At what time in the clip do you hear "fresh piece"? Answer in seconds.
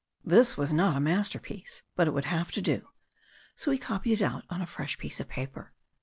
4.65-5.19